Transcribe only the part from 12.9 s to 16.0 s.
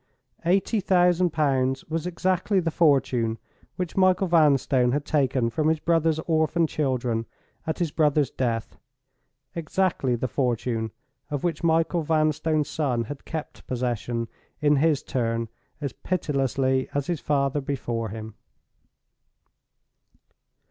had kept possession, in his turn, as